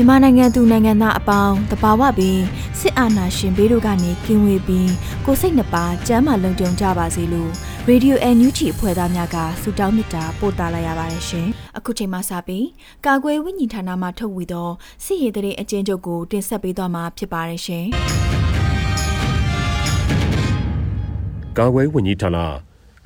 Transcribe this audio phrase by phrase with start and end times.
[0.00, 2.38] မြန်မာနိုင်ငံသူနိုင်ငံသားအပေါင်းတဘာဝပင်
[2.78, 4.90] စစ်အာဏာရှင်ဘေးတို့ကနေကင်းဝေးပြီး
[5.24, 7.50] ကိုစိတ်နှပါကျမ်းမာလုံခြုံကြပါစေလို့
[7.88, 12.66] ရေဒီယိုအန်ယူဂျီအဖွဲ့သားများကဆုတောင်းမေတ္တာပို့သလာရပါတယ်ရှင်။အခုချိန်မှစပြီး
[13.06, 14.68] ကာကွယ်ဝိညာဉ်ဌာနမှထုတ်ဝေသော
[15.04, 17.84] စစ်ရေးတရေအကျဉ်းချုပ်ကိုတင်ဆက်ပေးသွားမှာဖြစ်ပါတယ်ရှင်။
[21.58, 22.38] ကာကွယ်ဝိညာဉ်ဌာန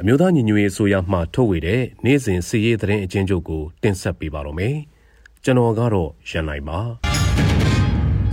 [0.01, 4.77] အမျိုးသားညီညွတ်ရေးအစိုးရမှထုတ်ဝေတဲ့နေ့စဉ်စစ်ရေးတရေအကျဉ်းချုပ်ကိုတင်ဆက်ပေးပါတော့မယ်။
[5.45, 6.79] ကျွန်တော်ကတော့ရန်နိုင်ပါ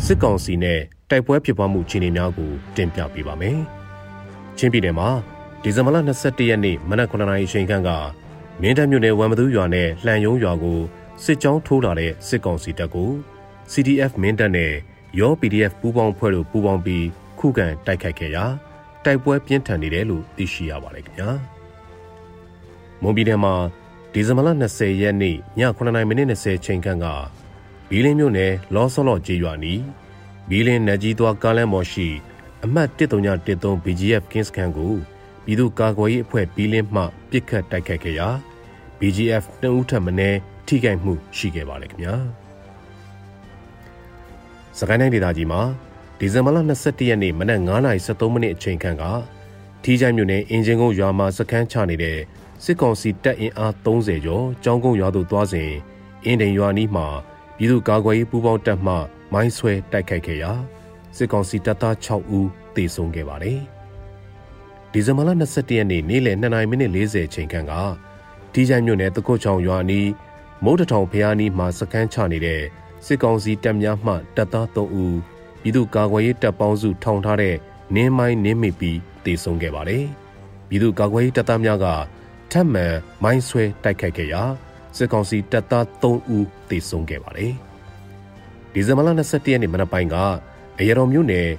[0.05, 0.79] စစ်ကောင်စီနဲ့
[1.09, 3.59] တိုက်ပွဲဖြစ်ပွားမှုခြေအနေများကိုတင်ပြပေးပါမယ်
[4.57, 5.09] ချင်းပြည်နယ်မှာ
[5.63, 7.89] ဒီဇင်ဘာလ22ရက်နေ့မနက်9:00နာရီအချိန်ခန့်က
[8.61, 10.79] မင်းတပ်မြို့နယ်ဝမ်မသူရွာနဲ့လှန်ယုံရွာကို
[11.23, 13.09] စစ်ကြောင်းထိုးလာတဲ့စစ်ကောင်စီတပ်ကို
[13.71, 14.73] CDF မင်းတပ်နဲ့
[15.19, 17.05] ရော PDF ပူးပေါင်းဖွဲ့တို့ပူးပေါင်းပြီး
[17.39, 18.45] ခုခံတိုက်ခိုက်ခဲ့ရာ
[19.05, 21.29] တိုက်ပွဲပြင်းထန်နေတယ်လို့သိရှိရပါတယ်ခင်ဗျာ
[23.01, 23.53] မွန်ပြည်နယ်မှာ
[24.13, 25.37] ဒီဇင်ဘာလ20ရက်နေ့ည
[25.77, 27.05] 9:30မိနစ်20ချိန်ခန့်က
[27.89, 29.81] ဘီလင်းမြို့နယ်လောဆောလော့ကျေးရွာနီး
[30.49, 32.07] ဘီလင်းနယ်ကြီးသွားကားလမ်းပေါ်ရှိ
[32.65, 34.93] အမှတ်1313 BGF ကင်းစခန်းကို
[35.45, 38.27] ပြည်သူ့ကာကွယ်ရေးအဖွဲ့ဘီလင်းမှပစ်ခတ်တိုက်ခိုက်ခဲ့ရာ
[38.99, 42.15] BGF တအုပ်ထပ်မင်းထိခိုက်မှုရှိခဲ့ပါတယ်ခင်ဗျာ
[44.79, 45.61] စကိုင်းတိုင်းဒေသကြီးမှာ
[46.19, 49.03] ဒီဇင်ဘာလ22ရက်နေ့မနက်9:73မိနစ်အချိန်ခန့်က
[49.83, 52.19] ထီးချိုင်မြို့နယ်အင်ဂျင်ကုန်းရွာမှာစခန်းချနေတဲ့
[52.63, 55.71] စစ်ကောင်စီတပ်အင်အား30ကျော်ကြောင်းကုန်းရွာသို့သွားစဉ်
[56.25, 57.07] အင်းဒိန်ရွာနီးမှာ
[57.57, 58.95] ပြည်သူ့ကာကွယ်ရေးပူးပေါင်းတပ်မှ
[59.33, 60.51] မိုင်းဆွဲတိုက်ခိုက်ခဲ့ရာ
[61.17, 63.59] စစ်ကောင်စီတပ်သား6ဦးသေဆုံးခဲ့ပါတယ်။
[64.91, 67.73] ဒီဇင်ဘာလ22ရက်နေ့နေ့လယ်2:40မိနစ်40ချိန်ခန့်က
[68.53, 70.09] တီးချိုင်မြို့နယ်တကုတ်ချောင်ရွာနီး
[70.63, 72.61] မုတ်တထောင်ဖျားနီးမှာစခန်းချနေတဲ့
[73.05, 75.17] စစ်ကောင်စီတပ်များမှတပ်သား3ဦး
[75.61, 77.55] ပြည်သူ့ကာကွယ်ရေးတပ်ပေါင်းစုထောင်ထားတဲ့
[77.95, 80.05] နင်းမိုင်းနင်းမိပြီးတေဆုံးခဲ့ပါတယ်။
[80.69, 81.87] ပြည်သူ့ကာကွယ်ရေးတပ်သားများက
[82.51, 82.85] ထပ်မံ
[83.23, 84.43] မိုင်းဆွဲတိုက်ခိုက်ခဲ့ရာ
[84.97, 87.53] စစ်ကောင်စီတပ်သား3ဦးသေဆုံးခဲ့ပါတယ်။
[88.73, 90.15] ဒီဇင်ဘာလ22ရက်နေ့မနက်ပိုင်းက
[90.79, 91.49] အရတော်မြို့နယ်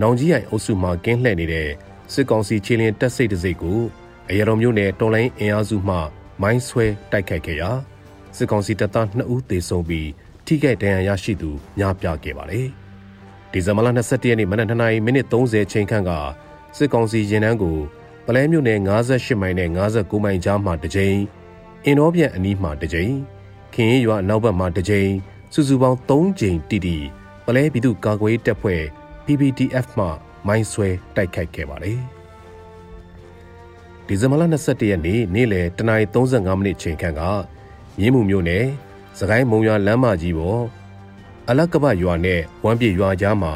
[0.00, 1.68] နောင်ကြီးရိုင်အုပ်စုမှာကင်းလှည့်နေတဲ့
[2.12, 3.80] စစ်ကောင်စီခြေလျင်တပ်စိတ်တစိတ်ကို
[4.30, 5.96] အရတော်မြို့နယ်တော်လိုင်းအင်အားစုမှ
[6.42, 7.70] မိုင်းဆွဲတိုက်ခိုက်ခဲ့ရာ
[8.36, 10.08] စစ်ကောင်စီတပ်သား2ဦးသေဆုံးပြီး
[10.46, 12.66] ထိခိုက်ဒဏ်ရာရရှိသူများပြားခဲ့ပါတယ်။
[13.52, 16.10] ဒီဇင်ဘာလ22ရက်နေ့မနက်2:30မိနစ်30ချိန်ခန့်က
[16.76, 17.78] စစ်ကောင်စီရင်နှန်းကို
[18.30, 18.80] ပလဲမြို့နယ်
[19.10, 21.18] 58မိုင်နဲ့59မိုင်ကြားမှာတစ်ကြိမ်
[21.84, 23.14] အင်တော်ပြန်အနီးမှာတစ်ကြိမ်
[23.74, 25.10] ခင်ရင်ရွာအနောက်ဘက်မှာတစ်ကြိမ်
[25.52, 26.96] စုစုပေါင်း3ကြိမ်တီတီ
[27.46, 28.82] ပလဲပြည်သူ့ကာကွယ်ရေးတပ်ဖွဲ့
[29.24, 30.06] PPTF မှ
[30.46, 32.00] မိုင်းဆွဲတိုက်ခိုက်ခဲ့ပါတယ်
[34.06, 37.22] ဒီဇင်ဘာလ22ရက်နေ့နေ့လယ်09:35မိနစ်ချိန်ခန့်က
[37.98, 38.64] မြင်းမှုမြို့နယ်
[39.18, 40.62] စကိုင်းမုံရွာလမ်းမကြီးပေါ်
[41.48, 43.54] အလကပရွာနဲ့ဝမ်းပြေရွာကြားမှာ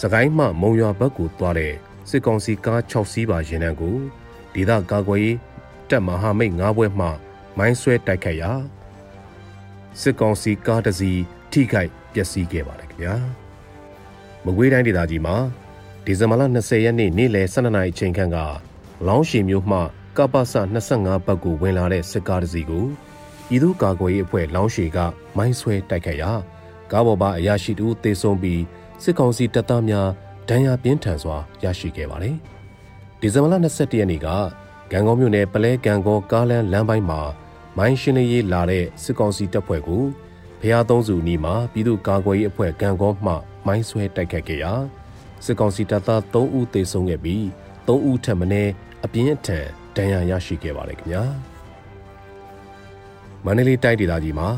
[0.00, 1.74] စကိုင်းမှမုံရွာဘက်ကိုသွားတဲ့
[2.08, 3.96] စစ်ကောင်စီကား6စီးပါရင်နှံကို
[4.54, 5.36] ဒေသကာကွယ်ရေး
[5.90, 7.06] တပ်မဟာမိတ်9ဘွဲ့မှ
[7.58, 8.52] မိုင်းဆွဲတိုက်ခိုက်ရာ
[10.00, 11.20] စစ်ကောင်စီကားတစ်စီး
[11.52, 13.16] ထိခိုက်ပျက်စီးခဲ့ပါတယ်ခင်ဗျာ
[14.44, 15.36] မကွေးတိုင်းဒေသကြီးမှာ
[16.04, 18.38] ဒီဇင်ဘာလ20ရက်နေ့နေ့လယ်12နာရီချိန်ခန့်က
[19.06, 19.78] လောင်းရှည်မြို့မှ
[20.16, 20.42] ကပ္ပစ
[20.86, 22.86] 25ဘက်ကိုဝင်လာတဲ့စစ်ကားတစ်စီးကို
[23.48, 24.98] ပြည်သူ့ကာကွယ်ရေးအဖွဲ့လောင်းရှည်က
[25.36, 26.32] မိုင်းဆွဲတိုက်ခိုက်ရာ
[26.92, 28.62] ကားပေါ်ပါအရာရှိတူသေဆုံးပြီး
[29.02, 30.08] စစ်ကောင်စီတပ်သားများ
[30.48, 32.36] ဒဏ်ရာပြင်းထန်စွာရရှိခဲ့ပါတယ်။
[33.20, 34.28] ဒီဇင်ဘာလ22ရက်နေ့က
[34.90, 37.20] ဂံကောမြို့နယ်ပလဲဂံကောကားလမ်းလမ်းပိုင်းမှာ
[37.78, 40.04] မိုင်းရှင်းလင်းရေးလာတဲ့စစ်ကောင်စီတပ်ဖွဲ့ကို
[40.60, 43.32] ဖျားသုံးစုနီးမှာပြည်သူ့ကာကွယ်ရေးအဖွဲ့ဂံကောမှ
[43.66, 44.72] မိုင်းဆွဲတိုက်ခတ်ခဲ့ရာ
[45.44, 47.42] စစ်ကောင်စီတပ်သား3ဦးသေဆုံးခဲ့ပြီး
[47.86, 48.46] 3ဦးထပ်မံ
[49.04, 49.66] အပြင်းအထန်
[49.96, 51.22] ဒဏ်ရာရရှိခဲ့ပါတယ်ခင်ဗျာ။
[53.44, 54.48] မန္တလေးတိုင်းဒေသကြီးမှာ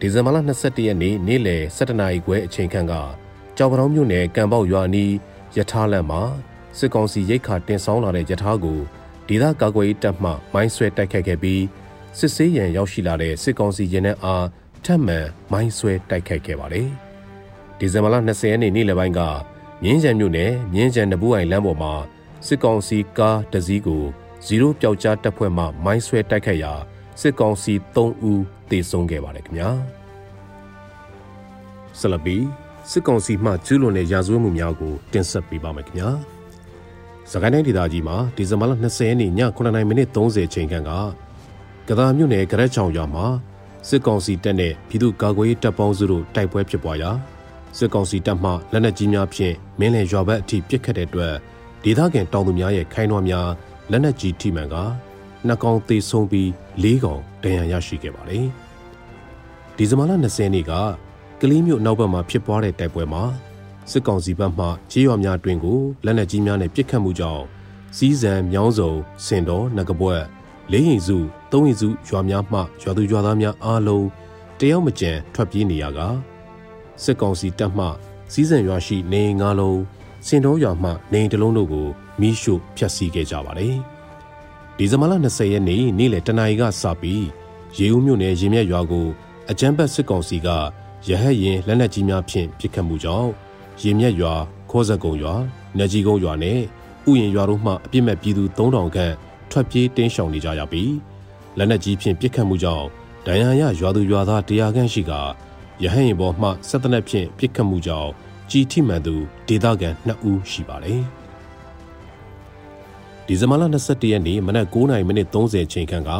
[0.00, 2.94] ဒီဇင်ဘာလ22ရက်နေ့နေ့လယ်7:00နာရီခွဲအချိန်ခန့်က
[3.62, 5.12] ကြောင်ပတောင်းမြို့နယ်ကံပေါက်ရွာနီး
[5.56, 6.22] ယထာလန်မှာ
[6.78, 8.80] စစ်ကောင်စီရိတ်ခါတင်ဆောင်လာတဲ့ယထာကို
[9.26, 11.62] ဒေသကာကွယ်ရေးတပ်မှမိုင်းဆွဲတိုက်ခိုက်ခဲ့ပြီး
[12.18, 14.46] စစ်ဆေးရန်ရောက်ရှိလာတဲ့စစ်ကောင်စီရင်နှန်းအား
[14.84, 15.18] ထပ်မံ
[15.52, 16.88] မိုင်းဆွဲတိုက်ခိုက်ခဲ့ပါတယ်။
[17.78, 19.20] ဒီဇင်ဘာလ20ရက်နေ့နေ့လယ်ပိုင်းက
[19.82, 21.92] မြင်းကြံမြို့နယ်မြင်းကြံနဘူးအိုင်လမ်းပေါ်မှာ
[22.46, 24.04] စစ်ကောင်စီကားတစ်စီးကို
[24.44, 26.72] ဇီရိုပျောက်ကြားတပ်ဖွဲ့မှမိုင်းဆွဲတိုက်ခိုက်ရာ
[27.20, 29.70] စစ်ကောင်စီ3ဦးသေဆုံးခဲ့ပါတယ်ခင်ဗျာ။
[32.00, 32.38] ဆလဘီ
[32.90, 36.10] စစ်ကောင်စီမှကျူးလွန်တဲ့ရာဇဝတ်မှုများကိုတင်ဆက်ပေးပါမယ်ခင်ဗျာ။
[37.30, 40.90] စကိုင်းတိုင်းဒေသကြီးမှာဒီဇင်ဘာလ20ရက်နေ့ည9:30မိနစ်30ချိန်ခန့်က
[41.88, 43.26] ကသာမြို့နယ်ကရက်ချောင်ရွာမှာ
[43.88, 47.10] စစ်ကောင်စီတပ်နဲ့ပြည်သူ့ကာကွယ်ရေးတပ်ပေါင်းစုတို့တိုက်ပွဲဖြစ်ပွားရာ
[47.78, 51.34] စစ်ကောင်စီတပ်မှလက်နက်ကြီးများဖြင့်မင်းလယ်ရွာဘက်အထိပစ်ခတ်တဲ့အတွက်
[51.84, 53.48] ဒေသခံတောင်သူများရဲ့ခိုင်းနှွားများ
[53.90, 54.76] လက်နက်ကြီးထိမှန်က
[55.46, 56.48] နှစ်ကောင်သေဆုံးပြီး
[56.82, 58.46] ၄ကောင်ဒဏ်ရာရရှိခဲ့ပါတယ်။
[59.76, 60.72] ဒီဇင်ဘာလ20နေ့က
[61.44, 63.24] ကလေးမျိုးနောက်ဘက်မှာဖြစ်ပွားတဲ့တိုက်ပွဲမှာ
[63.90, 67.44] စစ်ကောင်စီဘက်မှကြေးရွာများတွင်ကိုလက်နက်ကြီးများနဲ့ပစ်ခတ်မှုကြောင့်
[67.96, 68.92] စီးစံမြောင်းစုံ
[69.26, 70.16] စင်တော်နဂပွဲ
[70.72, 71.18] လေးရင်စု
[71.52, 74.06] သုံးရင်စုရွာများမှရွာသူရွာသားများအားလုံး
[74.58, 76.00] တယောက်မကျန်ထွက်ပြေးနေရက
[77.02, 77.86] စစ်ကောင်စီတပ်မှ
[78.32, 79.80] စီးစံရွာရှိနေငါလုံး
[80.26, 81.88] စင်တော်ရွာမှနေတလုံးတို့ကို
[82.20, 83.76] မိရှို့ဖျက်ဆီးခဲ့ကြပါတယ်။
[84.76, 87.24] ဒီဇင်ဘာလ20ရက်နေ့နေ့လယ်တနာရီကစပြီး
[87.78, 89.06] ရေဦးမြို့နယ်ရင်မြက်ရွာကို
[89.50, 90.50] အကြမ်းဖက်စစ်ကောင်စီက
[91.08, 93.30] ရဟတ်ရင်လက်နက်ကြီးများဖြင့်ပစ်ခတ်မှုကြောင့်
[93.80, 94.34] ရင်မြက်ရွာ
[94.70, 95.34] ခေါ်စကုံရွာ
[95.78, 96.58] နေကြီးကုန်းရွာနဲ့
[97.08, 99.14] ဥယျင်ရွာတို့မှအပြစ်မဲ့ပြည်သူ3000ခန့်
[99.50, 100.92] ထွက်ပြေးတင်းရှောင်နေကြရပြီး
[101.58, 102.86] လက်နက်ကြီးဖြင့်ပစ်ခတ်မှုကြောင့်
[103.26, 105.12] ဒဏ်ရာရရွာသူရွာသားတရားခန့်ရှိက
[105.82, 108.10] ရဟန်းရင်ပေါ်မှဆက်တနက်ဖြင့်ပစ်ခတ်မှုကြောင့်
[108.50, 109.14] ကြီးထိမှန်သူ
[109.48, 111.02] ဒေသခံ2ဦးရှိပါတယ်။
[113.26, 116.10] ဒီဇင်ဘာလ21ရက်နေ့မနက်9:30မိနစ်30ချိန်ခန့်က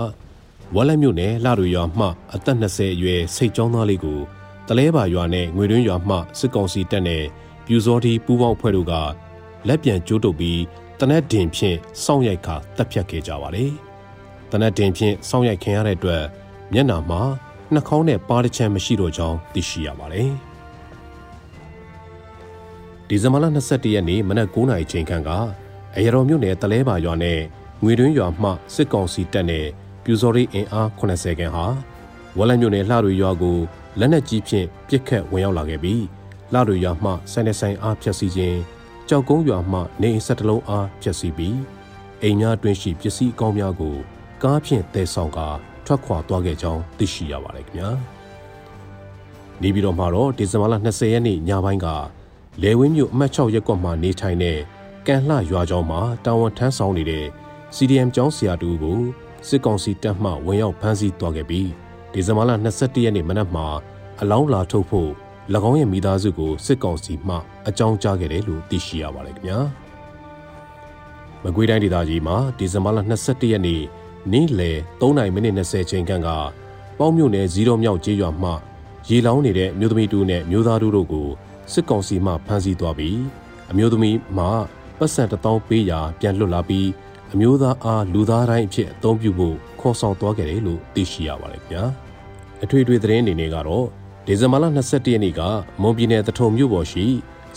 [0.75, 4.21] ဝက်လက်မြို့နယ်လှရီရွာမှအသက်20အရွယ်စိတ်ကြောင်းသားလေးကို
[4.69, 7.25] တလဲပါရွာနဲ့ငွေတွင်းရွာမှစစ်ကောင်စီတပ်နဲ့
[7.67, 8.95] ပြူစောတီပူးပေါင်းဖွဲ့တို့က
[9.69, 10.61] လက်ပြန်ကျိုးတုပ်ပြီး
[11.01, 13.71] တနက်တင်ဖြင့်စောင့်ရိုက်ခါတပ်ဖြတ်ခဲ့ကြပါတယ်။
[14.51, 16.25] တနက်တင်ဖြင့်စောင့်ရိုက်ခင်ရတဲ့အတွက်
[16.73, 17.23] မျက်နာမှာ
[17.73, 20.31] နှာခေါင်းနဲ့ပါးတစ်ချမ်းမရှိတော့ကြောင်းသိရှိရပါတယ်။
[23.09, 25.31] ဒီဇင်ဘာလ22ရက်နေ့မနက်9:00နာရီချိန်ခန့်က
[25.97, 27.41] အရတော်မြို့နယ်တလဲပါရွာနဲ့
[27.83, 29.67] ငွေတွင်းရွာမှစစ်ကောင်စီတပ်နဲ့
[30.05, 31.67] ပြူစော်ရီအင်အား80ခန်းဟာ
[32.39, 33.59] ဝက်လက်မြို့နယ်လှရီရွာကို
[33.99, 36.03] လက်နက်ကြီးဖြင့်ပစ်ခတ်ဝင်ရောက်လာခဲ့ပြီး
[36.53, 38.59] လှရီရွာမှဆိုင်နေဆိုင်အားဖျက်ဆီးခြင်း
[39.09, 41.59] ကြောက်ကုန်းရွာမှနေအိမ်ဆက်တလုံးအားဖျက်ဆီးပြီး
[42.23, 43.97] အိမ်များတွင်ရှိပစ္စည်းအကောင်းများကို
[44.43, 45.49] ကားဖြင့်တည်ဆောင်ကာ
[45.87, 47.91] ထွက်ခွာသွားခဲ့ကြောင်းသိရှိရပါတယ်ခင်ဗျာ
[49.63, 51.87] နေပြည်တော်မှာတော့ဒီဇင်ဘာလ20ရက်နေ့ညပိုင်းက
[52.63, 54.59] လေဝင်းမြို့အမှတ်6ရပ်ကွက်မှာနေထိုင်တဲ့
[55.07, 57.27] ကန်လှရွာကျောင်းမှာတာဝန်ထမ်းဆောင်နေတဲ့
[57.77, 59.01] CDM ကျောင်းဆရာတူကို
[59.49, 61.82] စစ်ကောင်စီတပ်မှဝင်ရောက်ဖမ်းဆီးသွားခဲ့ပြီး
[62.13, 63.67] ဒီဇင်ဘာလ22ရက်နေ့မနက်မှာ
[64.21, 65.11] အလောင်းလာထုတ်ဖို့၎
[65.69, 67.37] င်းရဲ့မိသားစုကိုစစ်ကောင်စီမှ
[67.69, 69.59] အကြောင်းကြားခဲ့တယ်လို့သိရှိရပါတယ်ခင်ဗျာ
[71.43, 73.83] မကွေးတိုင်းဒေသကြီးမှာဒီဇင်ဘာလ22ရက်နေ့
[74.33, 76.29] နေ့လယ်3:20မိနစ်20ချိန်ခန့်က
[76.99, 78.51] ပေါင်းမြို့နယ်ဇီရောမြောက်ကျေးရွာမှ
[79.09, 81.29] ရေလောင်းနေတဲ့မြို့သမီးတူနဲ့မြို့သားတို့ကို
[81.73, 83.21] စစ်ကောင်စီမှဖမ်းဆီးသွားပြီး
[83.71, 84.47] အမျိုးသမီးမှ
[84.99, 86.89] ပတ်စံတထောင်ပေးရာပြန်လွတ်လာပြီး
[87.35, 91.85] အမျိုးသားအားလူသားတိုင်းအဖြစ်အသုံးပြုဖို့ခေါ်ဆောင်သွားခဲ့တယ်လို့သိရှိရပါတယ်ခင်ဗျာ
[92.63, 93.87] အထွေထွေသတင်းအနေနဲ့ကတော့
[94.27, 95.41] ဒီဇင်ဘာလ22ရက်နေ့က
[95.83, 97.05] မွန်ပြည်နယ်တထုံမြို့ပေါ်ရှိ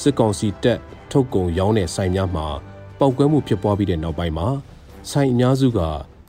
[0.02, 0.80] စစ်ကောင်စီတပ်
[1.12, 2.48] ထုတ်ကုန်ရောင်းတဲ့ဆိုင်များမှာ
[3.00, 4.48] ပောက်ကွဲမှုဖြစ်ပွားပြီးတဲ့နောက်ပိုင်းမှာ
[5.12, 5.80] ဆိုင်အများစုက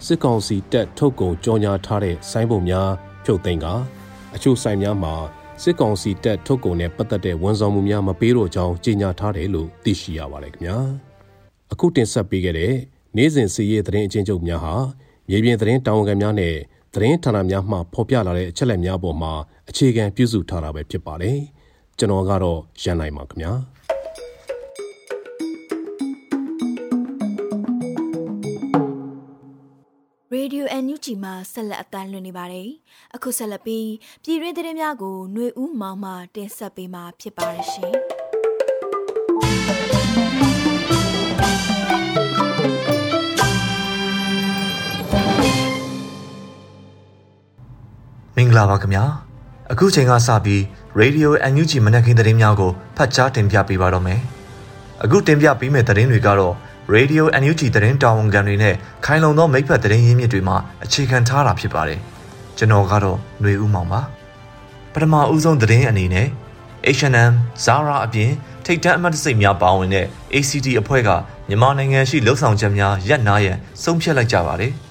[0.07, 2.91] စစ်ကောင်စီတပ်ထုတ်ကုန်ကြော်ညာထားတဲ့ဆိုင်းပုံများ
[3.25, 3.67] ဖြုတ်သိမ်းက
[4.35, 5.15] အချို့ဆိုင်များမှာ
[5.63, 10.79] စစ်ကောင်စီတပ်ထုတ်ကုန်နဲ့ပတ်သက်တဲ့ဝန်ဆောင်မှုများမပေးတော့ကြောင်းကြေညာထားတယ်လို့သိရှိရပါတယ်ခင်ဗျာ
[11.73, 12.75] အခုတင်ဆက်ပေးခဲ့တဲ့
[13.17, 14.75] နေ့စဉ်စီးရဲသတင်းအချင်းချုပ်များဟာ
[15.29, 16.55] မြေပြင်သတင်းတာဝန်ခံများနဲ့
[16.95, 19.33] သတင်းဌာနများမှဖော်ပြလာတဲ့အချက်အလက်များပေါ်မှာ
[19.69, 21.39] အခြေခံပြုစုထားတာပဲဖြစ်ပါတယ်
[21.99, 23.53] ကျွန်တော်ကတော့ရန်နိုင်ပါခင်ဗျာ
[30.47, 32.69] ရေဒီယို NUG မှာဆက်လက်အသံလွှင့်နေပါတယ်။
[33.15, 33.91] အခုဆက်လက်ပြီး
[34.25, 37.95] ပြည်တွင်းသတင်းများကိုຫນွေဦးမောင်မှတင်ဆက်ပေးမှာဖြစ်ပါတယ်ရှင်
[48.39, 49.05] မင်္ဂလာပါခင်ဗျာ
[49.73, 50.61] အခုချိန်ကစပြီး
[51.01, 54.21] Radio NUG မနက်ခင်းသတင်းများကိုဖတ်ကြားတင်ပြပေးပါတော့မယ်
[55.05, 56.55] အခုတင်ပြပေးမယ့်သတင်းတွေကတော့
[56.95, 58.75] Radio NUG သတင်းတာဝန်ခံတွေနဲ့
[59.05, 62.01] ခိုင်လုံသောမိဖက်သတင်းရင်းမြစ်တွေမှာအခြေခံထားတာဖြစ်ပါတယ်
[62.59, 64.01] ကျွန်တော်ကတော့ຫນွေဦးမောင်ပါ
[64.93, 66.29] ပထမဦးဆုံးသတင်းအနေနဲ့
[66.97, 67.33] H&M
[67.65, 68.31] Zara အပြင်
[68.65, 71.11] ထိတ်တန့်အမှတ်တစိတ်များပါဝင်တဲ့ ACT အဖွဲ့က
[71.49, 74.75] မြန်မာနိုင်ငံရှိလှုပ်ဆောင်ချက်များရပ်နားရန်ဆုံးဖြတ်လိုက်ကြပါတယ်။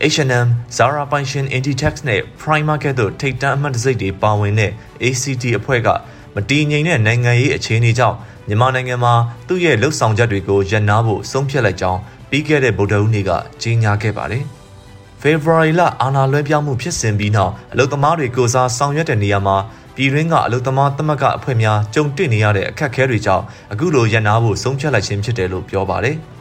[0.00, 4.72] H&M, Zara ပိုင်ရှင် Inditex နဲ့ Primark ကဲ့သို့ထိတ်တန့်အမှတ်တစိတ်တွေပါဝင်တဲ့
[5.04, 5.88] ACT အဖွဲ့က
[6.34, 8.16] မတည်ငြိမ်တဲ့နိုင်ငံရေးအခြေအနေကြောင့်
[8.48, 9.14] မြန်မာနိုင်ငံမှာ
[9.48, 12.00] သူ့ရဲ့လှုပ်ဆောင်ချက်တွေကိုရပ်နားဖို့ဆုံးဖြတ်လိုက်ကြောင်း
[12.30, 13.30] ပြီးခဲ့တဲ့ဗုဒ္ဓဟူးနေ့က
[13.62, 14.44] ကြေညာခဲ့ပါတယ်။
[15.22, 19.56] February လအာဏာလွှဲပြောင်းမှုဖြစ်စဉ်ပြီးနောက်အလုသမားတွေကိုစားဆောင်ရွက်တဲ့နေရာမှာ
[19.96, 26.16] ပြည်ရင်းကအလုသမားသမဂ္ဂအဖွဲ့များကြုံတွေ့နေရတဲ့အခက်အခဲတွေကြောင့်အခုလိုရန်နာဖို့ဆုံးဖြတ်လိုက်ခြင်းဖြစ်တယ်လို့ပြောပါတယ်။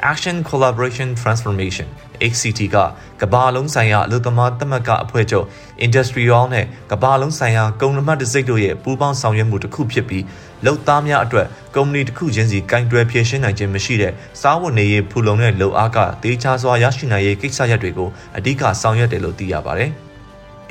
[0.00, 1.86] Action Collaboration Transformation
[2.26, 2.76] ACT က
[3.20, 5.46] ကဘာလုံးဆိုင်ရာအလုပ်သမားသမဂ္ဂအဖွဲ့ချုပ်
[5.86, 10.24] Industrial နဲ့ကဘာလုံးဆိုင်ရာကုမ္ပဏီမှတ်တစိတ်တို့ရဲ့ပူးပေါင်းဆောင်ရွက်မှုတစ်ခုဖြစ်ပြီး
[10.66, 19.92] လုပ်သားများအတွက်ကုမ္ပဏီတစ်ခုချင်းစီကင်တွယ်ဖြည့်ရှင်းနိုင်ခြင်းမရှိတဲ့စားဝတ်နေရေးဖူလုံတဲ့လုပ်အားကတေးခြားစွာရရှိနိုင်ရေးကိစ္စရပ်တွေကိုအဓိကဆောင်ရွက်တယ်လို့သိရပါတယ်။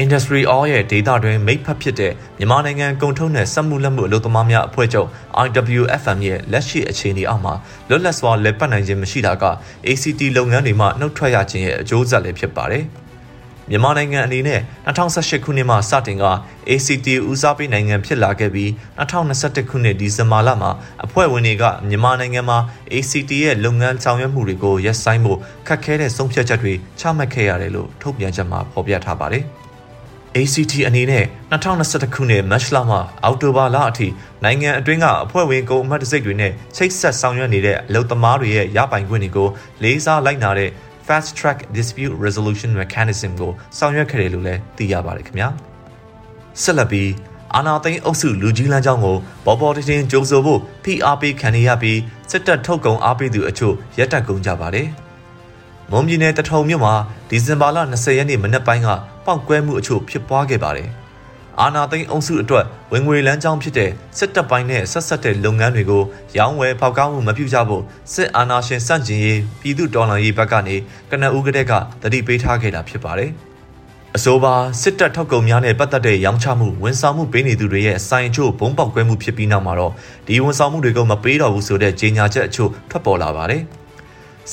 [0.03, 5.07] Industry All ရဲ့ဒေတာတွင်မိတ်ဖက်ဖြစ်တဲ့မြန်မာနိုင်ငံကုန်ထုတ်နဲ့စက်မှုလက်မှုအလုပ်သမားများအဖွဲ့ချုပ်
[5.45, 7.53] IWFM ရဲ့လက်ရှိအခြေအနေအောက်မှာ
[7.89, 9.45] လွတ်လပ်စွာလည်ပတ်နိုင်ခြင်းမရှိတာက
[9.87, 12.85] ACT လုပ်ငန်းတွေမှနှုတ်ထွက်ရခြင်းရဲ့အကျိုးဆက်လည်းဖြစ်ပါတယ်။
[13.69, 16.25] မြန်မာနိုင်ငံအနေနဲ့2018ခုနှစ်မှာစတင်က
[16.69, 20.71] ACT ဦးစားပေးနိုင်ငံဖြစ်လာခဲ့ပြီး2021ခုနှစ်ဒီဇင်ဘာလမှာ
[21.05, 22.57] အဖွဲ့ဝင်တွေကမြန်မာနိုင်ငံမှာ
[22.93, 29.45] ACT ရဲ့လုပ်ငန်းဆောင်ရွက်မှုတွေကိုရပ်ဆိုင်းဖို့ခက်ခဲတဲ့ဆုံးဖြတ်ချက်တွေချမှတ်ခဲ့ရတယ်လို့ထုတ်ပြန်ချက်မှာဖော်ပြထားပါတယ်။
[30.41, 34.07] ACT အနေနဲ့2021ခုနှစ်မတ်လမှအောက်တိုဘာလအထိ
[34.43, 39.47] နိုင်ငံအတွင်းကအဖွဲ့ဝင်ကုန်အမှတ်တစိတ်တွေနဲ့ချိတ်ဆက်ဆောင်ရွက်နေတဲ့အလုပ်သမားတွေရဲ့ရပိုင်ခွင့်တွေကို
[39.83, 40.69] လေးစားလိုက်နာတဲ့
[41.07, 45.49] Fast Track Dispute Resolution Mechanism ကိုဆောင်ရွက်ခဲ့တယ်လို့လည်းသိရပါတယ်ခင်ဗျာ
[46.61, 47.11] ဆက်လက်ပြီး
[47.55, 51.99] အာနာသိန်းအုပ်စုလူကြီးလမ်းကြောင်းကိုပေါ်ပေါ်တင်တင်ကြိုးဆိုဖို့ဖိအားပေးခံရပြီး
[52.31, 54.89] စစ်တပ်ထုတ်ကုန်အားပေးသူအချို့ရက်တက်ကုန်ကြပါတယ်။
[55.91, 56.93] မွန်ပြည်နယ်တထုံမြို့မှာ
[57.29, 58.87] ဒီဇင်ဘာလ20ရက်နေ့မနက်ပိုင်းက
[59.25, 60.89] ပောက်ကွဲမှုအချို့ဖြစ်ပွားခဲ့ပါတယ်။
[61.61, 66.03] အာနာသိန်းအုပ်စုအတွက်ဝင်ငွေလမ်းကြောင်းဖြစ်တဲ့စစ်တပ်ပိုင်းနဲ့ဆက်ဆက်တဲ့လုပ်ငန်းတွေကို
[66.37, 70.75] ရောင်းဝယ်ဖောက်ကားမှုမပြုကြဖို့စစ်အာဏာရှင်စန့်ကျင်ရေးပြည်သူတော်လှန်ရေးဘက်ကနေ
[71.11, 73.31] ကနအူးကတဲ့ကတတိပေးထားခဲ့တာဖြစ်ပါတယ်။
[74.15, 79.93] အဆိုပါစစ်တပ်ထုတ်ကုန်များနဲ့ပတ်သက်တဲ့ရောင်းချမှုဝန်ဆောင်မှုပေးနေသူတွေရဲ့စိုင်ချို့ဘုံပေါက်ကွဲမှုဖြစ်ပြီးနောက်မှာတော့
[80.27, 83.63] ဒီဝန်ဆောင်မှုတွေကိုမပေးတော့ဘူးဆိုတဲ့ကြေညာချက်အချို့ထွက်ပေါ်လာပါတယ်။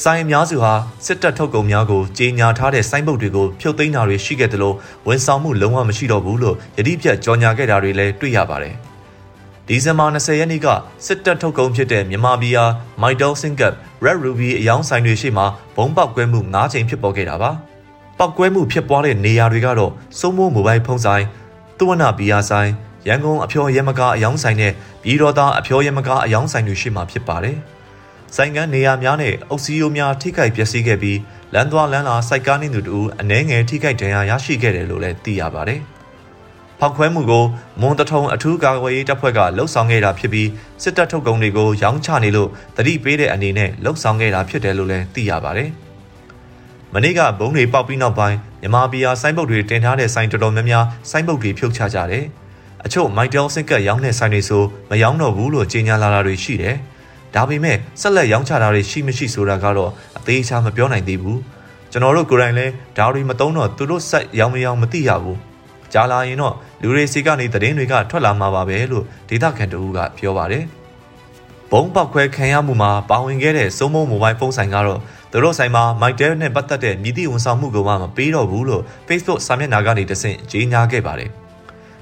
[0.00, 0.72] ဆိုင်အများစုဟာ
[1.06, 8.74] စစ်တပ်ထုတ်ကုန်များကိုကြေညာထားတဲ့စိုင်းပုတ်တွေကိုဖြုတ်သိမ်းတာတွေရှိခဲ့တယ်လို့ဝန်ဆောင်မှုလုံးဝမရှိတော့ဘူးလို့ယတိပြတ်ကြော်ညာခဲ့တာတွေလည်းတွေ့ရပါတယ်။
[9.68, 10.66] ဒီဇင်ဘာ20ရက်နေ့က
[11.06, 12.64] စစ်တပ်ထုတ်ကုန်ဖြစ်တဲ့မြန်မာပြည်ဟာ
[13.02, 15.44] မိုက်ဒယ်စင်ကပ် Red Ruby အယောင်ဆိုင်တွေရှိမှ
[15.76, 17.50] ဘုံပေါက်ကွဲမှု၅ချိန်ဖြစ်ပေါ်ခဲ့တာပါ။
[18.18, 21.22] ပောက်ကွဲမှုဖြစ်ပွားတဲ့နေရာတွေကတော့စိုးမိုးမိုဘိုင်းဖုန်းဆိုင်၊
[21.78, 22.70] သွဝနာဘီယာဆိုင်
[23.08, 24.72] ရန်ကုန်အဖျော်ရဲမကားအယောင်ဆိုင်နဲ့
[25.02, 27.58] ပြည်တော်သားအဖျော်ရဲမကားအယောင်ဆိုင်တွေရှိမှဖြစ်ပါတယ်။
[28.36, 31.18] ဆိုင်ကန်းနေရာများနဲ့အုပ်စီးရိုးများထိခိုက်ပျက်စီးခဲ့ပြီး
[31.54, 35.80] လမ်းသွားလမ်းလာစိုက်ကားနေသူတို့အနှဲငယ်ထိခိုက်ဒဏ်ရာရရှိခဲ့တယ်လို့လည်းသိရပါတယ်။
[36.80, 37.44] ဖောက်ခွဲမှုကို
[37.80, 40.48] မွန်တထုံအထူးကာကွယ်ရေးတပ်ဖွဲ့ကလှုပ်ဆောင်ခဲ့တာဖြစ်ပြီး
[40.82, 45.70] စစ်တပ်ထုတ်ကုန်တွေကိုရောင်းချနေလို့တတိပေးတဲ့အနေနဲ့လှုပ်ဆောင်ခဲ့တာဖြစ်တယ်လို့လည်းသိရပါတယ်။
[46.94, 52.24] မနေ့ကဘုံတွေပေါက်ပြီးနောက်ပိုင်းမြန်မာပြည်ဟာစိုင်းပုတ်တွေတင်ထားတဲ့ဆိုင်တော်တော်များများစိုင်းပုတ်တွေဖြုတ်ချကြတယ်။
[52.84, 56.76] အချို့မိုက်တယ်စင်ကတ်ရောင်းတဲ့ဆိုင်တွေဆိုမရောင်းတော့ဘူးလို့ကြေညာလာတာတွေရှိတယ်။
[57.34, 61.40] ဒါပေမဲ့ဆက်လက်ရောင်းချတာတွေရှိမရှိဆိုတာကတော့အသေးချာမပြောနိုင်သေးဘူး
[61.92, 65.38] ကျွန်တော်တို့ကိုယ်တိုင်လည်းဒါတွေမတုံးတော့သူတို့ဆက်ရောင်းမရောင်းမသိရဘူး
[65.92, 70.64] ကြားလာရင်တော့လူတွေစီကနေသတင်းတွေကထွက်လာမှာပါပဲလို့ဒေတာခန်တူကပြောပါတယ်
[71.70, 75.00] ဘုံပောက်ခွဲခံရမှုမှာပါဝင်ခဲ့တဲ့စုံမုံမိုဘိုင်းဖုန်းဆိုင်ကတော့
[75.32, 81.30] သူတို့ဆိုင်မှာ Mytel နဲ့ပတ်သက်တဲ့မြည်သည့်ဝန်ဆောင်မှုကိုမှမပေးတော့ဘူးလို့ Facebook စာမျက်နှာကနေတဆင့်ကြေညာခဲ့ပါတယ်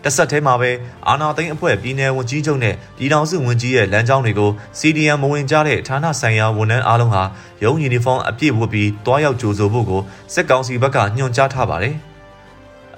[0.04, 0.70] တဆက်တည်းမှာပဲ
[1.08, 7.22] အာနာသိန်းအဖွဲ့ပြည်내ဝန်ကြီးချုပ်နဲ့ပြည်ထောင်စုဝန်ကြီးရဲ့လမ်းကြောင်းတွေကို CDM မဝင်ကြတဲ့ဌာနဆိုင်ရာဝန်ထမ်းအားလုံးဟာ
[7.64, 10.02] ရုံးယူနီဖောင်းအပြည့်ဝတ်ပြီးတွားရောက်ကြိုဆိုဖို့ကို
[10.34, 11.96] စစ်ကောင်စီဘက်ကညွှန်ကြားထားပါတယ်။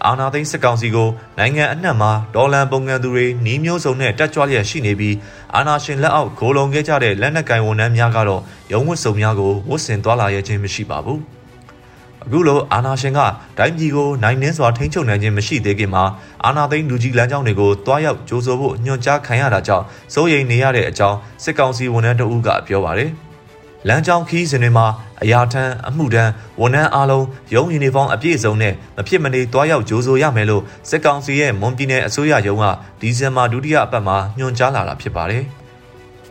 [0.06, 5.16] အာနာသိန်းစစ်ကောင်စီကိုနိုင်ငံအနှံ့မှာဒေါ်လန်ပုံငန်သူတွေနှီးမျိုးစုံနဲ့တက်ကြွလျက်ရှိနေပြီး
[5.54, 8.42] အာနာရှင်လက်အောက်ဂိုလုံခဲ့ကြတဲ့လက်နက်ကင်ဝန်ထမ်းများကတော့
[8.72, 11.20] ရုံးဝတ်စုံများကိုဝတ်ဆင်သွားလာရခြင်းမရှိပါဘူး။
[12.24, 13.20] အခုလိုအာနာရှင်က
[13.58, 16.04] တိုင်းပြည်ကိုနိုင်နှင်းစွာထိန်းချုပ်နိုင်ခြင်းမရှိသေးခင်မှာ
[16.44, 23.10] အာနာသိန်းလူကြီးလမ်းကြောင်းတွေကိုတွားရောက်ကြိုးဆိုဖို့ညွှန်ကြားခံရတာကြောင့်စိုးရိမ်နေရတဲ့အကြောင်းစစ်ကောင်စီဝန်ထမ်းတဦးကပြောပါတယ်။
[23.88, 24.86] လမ်းကြောင်းခီးစဉ်တွေမှာ
[25.22, 32.64] အရာထမ်းအမှုထမ်းဝန်ထမ်းအားလုံးရုံးယူနီဖောင်းအပြည့်စုံနဲ့မဖြစ်မနေတွားရောက်ကြိုးဆိုရမယ်လို့စစ်ကောင်စီရဲ့မွန်ပြည်နယ်အစိုးရရုံးက
[33.00, 35.44] ဒီဇင်ဘာဒုတိယအပတ်မှာညွှန်ကြားလာတာဖြစ်ပါတယ်။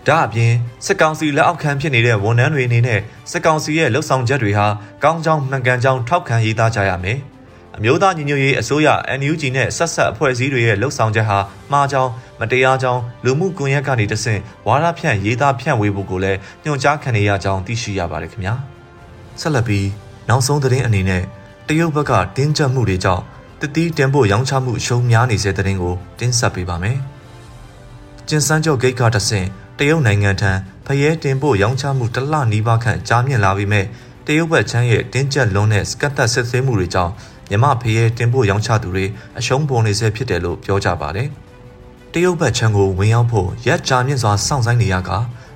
[0.07, 0.53] ဒါအပြင်
[0.85, 2.99] စစ်ကောင်စီလက်အောက်ခံဖြစ်နေတဲ့ဝန်ထမ်းတွေအနေနဲ့
[3.31, 4.67] စစ်ကောင်စီရဲ့လှုပ်ဆောင်ချက်တွေဟာ
[5.03, 7.17] ကောင်းကြောင်းမှန်ကန်ကြောင်းထောက်ခံရေးသားကြရမယ်။
[7.77, 8.87] အမျိုးသားညီညွတ်ရေးအစိုးရ
[9.19, 11.37] NUG နဲ့ဆက်ဆက်အဖွဲ့အစည်းတွေရဲ့လှုပ်ဆောင်ချက်ဟာ
[11.71, 18.53] မှားကြောင်းမတရားကြောင်းလူမှုကွန်ရက်ကနေတဆင့်ဝါဒဖြန့်ရေးသားဖြန့်ဝေဖို့ကိုလည်းညွှန်ကြားခံနေရကြောင်းသိရှိရပါတယ်ခင်ဗျာ။
[19.41, 19.87] ဆက်လက်ပြီး
[20.29, 21.23] နောက်ဆုံးသတင်းအနေနဲ့
[21.67, 23.23] တရုတ်ဘက်ကတင်းကျပ်မှုတွေကြောင့်
[23.61, 26.97] တတိတင်ဖို့ရောင်းချမှုရှုံးများနေစေတဲ့သတင်းကိုတင်ဆက်ပေးပါမယ်။
[28.27, 29.47] ကျင်စန်းကျော်ဂိတ်ကတဆင့်
[29.83, 30.51] တရုတ်နိုင်ငံထံ
[30.85, 33.81] ဖရဲတင်ပို့ရောင်းချမှုတလနီးပါးခန့်ကြားမြင့်လာပြီးမြဲ
[34.25, 37.11] တရုတ်ဘက်ချမ်းရဲ့တင်းကျပ်လွန်းတဲ့စကတ်သက်စစ်ဆေးမှုတွေကြောင့်
[37.49, 39.05] မြမဖရဲတင်ပို့ရောင်းချသူတွေ
[39.37, 41.27] အရှုံးပေါ်နေဆဲဖြစ်တယ်လို့ပြောကြပါတယ်။
[42.13, 45.11] တရုတ်ဘက်ချမ်းကိုဝင်ရောက်ဖို့ရက်ကြာမြင့်စွာစောင့်ဆိုင်းနေရက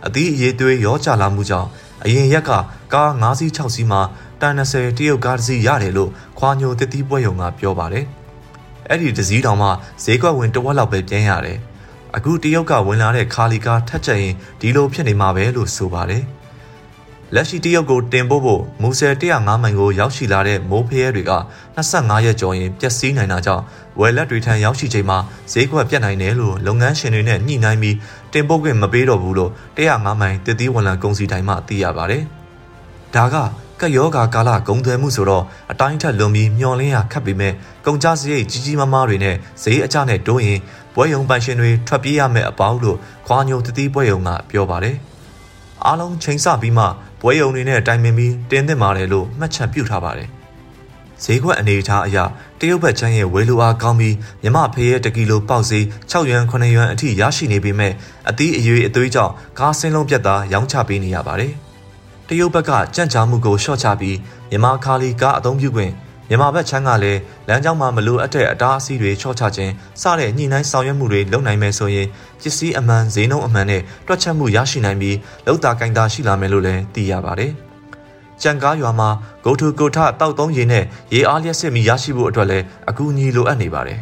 [0.05, 1.69] အသီးအရေးသွေးရောကြလာမှုကြောင့်
[2.03, 2.51] အရင်ရက်က
[2.93, 4.01] ကား9စီး6စီးမှာ
[4.41, 8.05] တန်20တရုတ်ကားတစ်စီးရတယ်လို့ခွာညိုတစ်သီးပွဲရုံကပြောပါတယ်။
[8.89, 9.69] အဲ့ဒီတစ်စီးတောင်မှ
[10.03, 11.59] ဈေးကွက်ဝင်တဝက်လောက်ပဲပြန်ရတယ်။
[12.17, 16.23] အခုတရုတ်ကဝင်လာတဲ့ခါလီကားထက်ချက်ရင်ဒီလိုဖြစ်နေမှာပဲလို့ဆိုပါတယ်။
[17.33, 21.33] လက်ရှိတရုတ်ကိုတင်ပို့ဖို့မူဆယ်105မိုင်ကိုရောက်ရှိလာတဲ့မိုးဖရဲတွေက
[21.75, 23.63] 25ရက်ကျော်ရင်ပျက်စီးနိုင်တာကြောင့်
[23.99, 25.17] ဝယ်လက်တွေထံရောက်ရှိချိန်မှာ
[25.51, 27.95] ဈေးကွက်ပြတ်နိုင်တယ်လို့လုပ်ငန်းရှင်တွေနဲ့ညှိနှိုင်းပြီး
[28.33, 32.23] တင်ပို့ခွင့်မပေးတော့ဘူးလို့105မိုင်တည်တည်ဝန်လန်ကုန်စီတိုင်းမှသိရပါတယ်။
[33.15, 33.35] ဒါက
[33.81, 37.53] ကယောဂါကာလဂုံသွဲမှုဆိုတော့အတိုင်းထက်လွန်ပြီးမျောလင်းရခတ်ပေမဲ့
[37.85, 40.59] ကုန်ကြစရိတ်ကြီးကြီးမားမားတွေနဲ့ဈေးအကျနဲ့တိုးရင်
[40.95, 42.97] ပွဲယုံပိုင်ရှင်တွေထွက်ပြေးရမယ့်အပေါင်းလို့
[43.27, 44.95] ခွာညိုတတိပွဲယုံကပြောပါတယ်။
[45.85, 46.85] အားလုံးချိန်ဆပြီးမှ
[47.21, 50.29] ပွဲယုံတွေနဲ့တိုင်ပင်ပြီးတင်းသင့်ပါတယ်လို့မှတ်ချက်ပြုထားပါတယ်။
[51.23, 52.17] ဈေးကွက်အနေအထားအရ
[52.59, 55.79] တရုတ်ဘက်ချမ်းရဲ့ဝယ်လိုအားကောင်းပြီးမြမဖေးရဲ့တကီလိုပေါက်စီ
[56.11, 57.93] 6ရွမ်9ရွမ်အထိရရှိနေပေမဲ့
[58.29, 61.53] အသီးအရွေးအသွေးကြောင့်ကားစင်းလုံးပြတ်သားရောင်းချပေးနေရပါတယ်။
[62.27, 64.17] တရုတ်ဘက်ကကြန့်ကြာမှုကိုရှော့ချပြီး
[64.49, 65.91] မြန်မာခါလီကားအသုံးပြုခွင့်
[66.29, 72.07] မြန်မာဘက်ချမ်းကလည်းလမ်းကြောင်းမှာမလိုအပ်တဲ့အတားအဆီးတွေချော့ချခြင်းစတဲ့ညှိနှိုင်းဆောင်ရွက်မှုတွေလုပ်နိုင်မယ်ဆိုရင်
[72.41, 77.51] ပစ္စည်းအမှန်ဈေးနှုန်းအမှန်နဲ့တွက်ချက်မှုရရှိနိုင်ပြီးလောက်တာကင်တာရှိလာမယ်လို့လည်းသိရပါတယ်။
[78.41, 79.09] ကြံကားရွာမှာ
[79.43, 83.99] ဂိုထုကိုထတောက်သုံးရေနဲ့ရေအားလျက်စစ်မီရရှိဖို့အတွက်လည်းအကူအညီလိုအပ်နေပါတယ်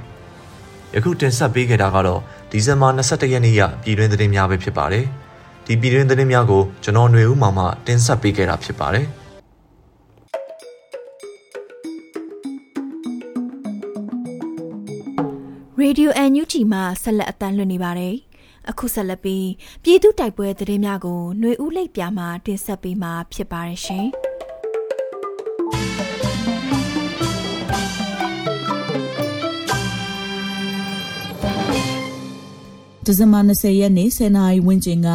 [0.96, 5.06] ။ယခုတင်ဆက်ပေးခဲ့တာကတော့ဒီဇင်ဘာ22ရက်နေ့ရပြည်တွင်းသတင်းများပဲဖြစ်ပါတယ်။
[5.66, 9.08] ဒီပြည်တွင်းသတင်းများကိုကျွန်တော်ຫນွေဦးမောင်မှတင်ဆက်ပေးခဲ့တာဖြစ်ပါတယ်။
[15.84, 18.16] Radio NUG မှာဆက်လက်အသံလွှင့်နေပါတယ်။
[18.70, 19.50] အခုဆက်လက်ပြီး
[19.84, 24.08] ပြည်သူတိုက်ပွဲသတင်းများကိုຫນွေဦးလိပ်ပြမှာတင်ဆက်ပေးမှာဖြစ်ပါတယ်ရှင်။
[33.06, 35.10] ဒီဇင်ဘာ20ရက်နေ့10နာရီဝန်းကျင်က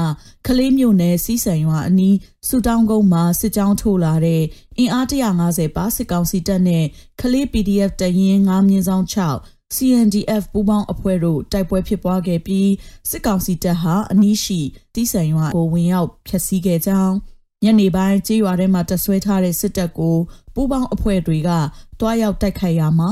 [0.46, 2.16] ကလေးမြို့နယ်စီးဆန်ရွာအနီး
[2.48, 4.42] စူတောင်းကုန်းမှာစစ်ကြောင်းထိုးလာတဲ့
[4.78, 5.06] အင်အား
[5.40, 6.84] 150ပါစစ်ကောင်စီတပ်နဲ့
[7.20, 12.70] ကလေး PDF တရင်9မြင်းဆောင်6 CNDF ပူးပေါင်းအဖွဲ့တို့တိုက်ပွဲဖြစ်ပွားခဲ့ပြီး
[13.10, 14.60] စစ်ကောင်စီတပ်ဟာအနီးရှိ
[14.94, 17.14] တီးဆန်ရွာကိုဝင်ရောက်ဖျက်ဆီးခဲ့ကြောင်း
[17.64, 20.16] ညနေပိုင်းကြေးရွာထဲမှာတဆွဲထားတဲ့စစ်တပ်ကို
[20.54, 21.50] ပူးပေါင်းအဖွဲ့တွေက
[22.00, 23.10] တွားရောက်တိုက်ခိုက်ရမှာ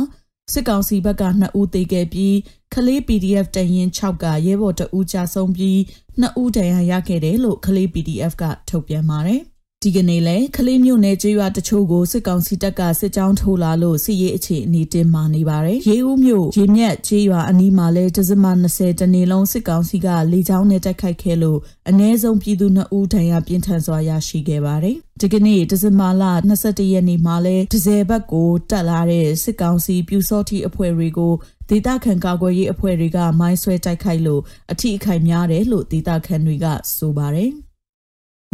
[0.53, 2.37] စစ်ကောင်စီဘက်က2ဦးသေခဲ့ပြီး
[2.75, 5.79] ကလေး PDF တရင်6ကရဲဘော်တဦးကြာဆုံးပြီး
[6.23, 9.43] 2ဦးဒဏ်ရာရခဲ့တယ်လို့ကလေး PDF ကထုတ်ပြန်ပါတယ်။
[9.89, 21.59] ဒီကနေ့လဲကလေးမြို့နယ်ကျေးရွာတချို့ကိုစစ်ကောင်စီတပ်ကစစ်ကြောင်းထိုးလာလို့စစ်ရေးအခြေအနေတင်မာနေပါတယ်။ရေဦးမြို့ရေမြက်ကျေးရွာအနီးမှာလဲဒဇမ20တနေလုံးစစ်ကောင်စီကလေကြောင်းနဲ့တိုက်ခိုက်ခဲ့လို့
[21.91, 26.23] အ ਨੇ ဆုံးပြည်သူ2ဦးဒဏ်ရာပြင်းထန်စွာရရှိခဲ့ပါတယ်။ဒီကနေ့ဒဇမလ
[26.59, 31.33] 21ရက်နေ့မှာလဲဒဇယ်ဘက်ကိုတက်လာတဲ့စစ်ကောင်စီပြူစောတိအဖွဲ့တွေကို
[31.71, 37.53] ဒေသခံကာကွယ်ရေးအဖွဲ့တွေကမိုင်းဆွဲတိုက်ခိုက်လို့အထိအခိုက်များတယ်လို့ဒေသခံတွေကဆိုပါတယ်။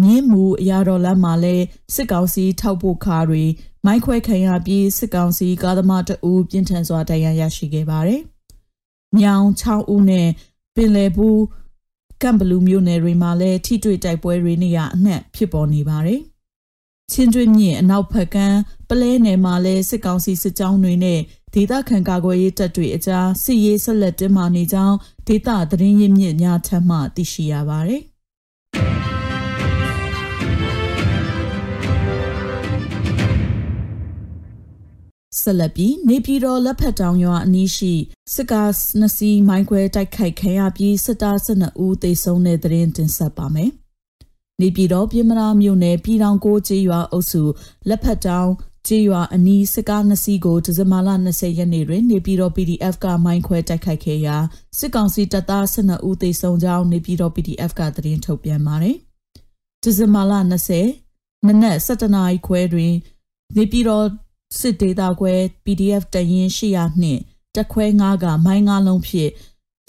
[0.00, 1.56] မြင်းမူအရာတော်လမ်းမှာလဲ
[1.94, 3.44] စစ်ကောင်စီထောက်ပို့ခါတွေ
[3.84, 8.20] မိုင်းခွဲခံရပြီးစစ်ကောင်စီကားသမားတအူးပြင်းထန်စွာတရားရရှိခဲ့ပါတယ်။
[9.18, 10.28] မြောင်6ဦးနဲ့
[10.74, 11.40] ပင်လယ်ဘူး
[12.22, 16.20] ကမ်ဘလူးမြို့နယ်တွေမှာလည်းထိတွေ့တိုက်ပွဲတွေနေရအနှံ့ဖြစ်ပေါ်နေပါတယ်။
[17.12, 21.20] ချင်းတွင်းမြင့်အနောက်ဘက်ကမ်းပလဲနယ်မှာလည်းစစ်ကောင်စီစစ်ကြောင်းတွေနဲ့
[21.54, 28.02] ဒေသခံကာကွယ်ရေးတပ်တွေအကြားစစ်ရေးဆက်လက်တင်းမာနေကြောင်းဒေသသတင်းရင်းမြစ်များထပ်မံသိရှိရပါတယ်။
[35.40, 37.92] ဆက်လက်ပြီးနေပြည်တော်လက်ဖက်တောင်ရွာအနီးရှိ
[38.34, 43.70] စစ်ကားနှစ်စီးမိုင်းခွဲတိုက်ခိုက်ခံရပြီးစစ်သား12ဦးသေဆုံးတဲ့တဲ့ရင်တင်ဆက်ပါမယ်။
[44.60, 47.42] နေပြည်တော်ပြည်မနာမြို့နယ်ပြည်တော်ကိုကျေးရွာအုပ်စု
[47.88, 48.50] လက်ဖက်တောင်
[48.86, 54.36] ကျေးရွာအနီးစစ်ကားနှစ်စီးကိုဒီဇင်ဘာလ20ရက်နေ့တွင်နေပြည်တော် PDF ကမိုင်းခွဲတိုက်ခိုက်ခဲ့ရာ
[54.78, 58.96] စစ်ကောင်စီတပ်သား12ဦးသေဆုံးကြောင်းနေပြည်တော် PDF ကသတင်းထုတ်ပြန်ပါတယ်။
[59.82, 62.92] ဒီဇင်ဘာလ20နနက်7:00နာရီခွဲတွင်
[63.56, 64.06] နေပြည်တော်
[64.58, 65.34] စစ်ဒေသခွဲ
[65.64, 67.20] PDF တရင်800နှင့်
[67.54, 69.30] တက်ခွဲ9ကမိုင်း9လုံးဖြင့်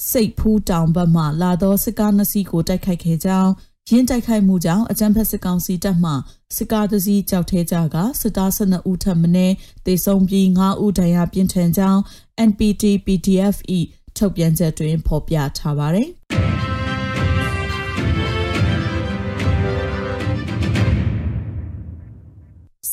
[0.10, 3.52] စိတ်ဖူးတောင်ဘက်မှလာသောစစ်ကားနှစ်စီးကိုတိုက်ခိုက်ခဲ့ကြောင်း
[3.90, 6.12] ရင်းတိုက်ခိုက်မှုကြောင့်အကြမ်းဖက်စစ်ကောင်စီတပ်မှ
[6.56, 9.48] စစ်ကားတစ်စီးကြောက်ထဲကြကစစ်သား12ဦးထပ်မံ
[9.86, 12.02] တေဆုံးပြီး9ဦးဒဏ်ရာပြင်းထန်ကြောင်း
[12.50, 13.56] NPT PDF
[14.18, 16.10] ၏ထုတ်ပြန်ချက်တွင်ဖော်ပြထားပါသည်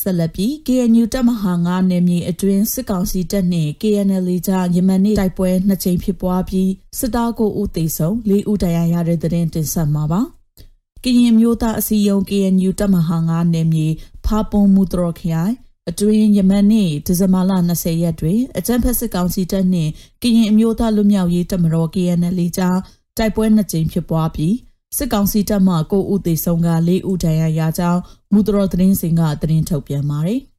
[0.01, 10.21] ဆက်လက်ပြီး KNU တပ်မဟာ9နယ်မြေအတွင်းစစ်ကောင်စီတပ်နှင့် KNL ကြားယမန်နေ့တိုက်ပွဲနှစ်ကြိမ်ဖြစ်ပွားပြီးစစ်သားကိုဦးသေဆုံး၄ဦးဒဏ်ရာရတဲ့တဲ့တင်တင်ဆက်မှာပါ။
[11.03, 13.87] ကရင်မျိုးသားအစည်းအရုံး KNU တပ်မဟာ9နယ်မြေ
[14.25, 15.55] ဖာပွန်မူတရခရိုင်
[15.89, 22.77] အတွင်းယမန်နေ့ဒီဇင်ဘာလ20ရက်တွင်အကြံဖက်စစ်ကောင်စီတပ်နှင့်ကရင်အမျိုးသားလူမျိုးရေးတပ်မတော် KNL ကြား
[23.17, 24.55] တိုက်ပွဲနှစ်ကြိမ်ဖြစ်ပွားပြီး
[24.97, 28.01] စစ်ကောင်စီတပ်မှ9ဦးသေဆုံးက4ဦးဒဏ်ရာရကြောင်း
[28.33, 30.41] မူတော်သတင်းစင်ကသတင်းထုတ်ပြန်ပါတယ်။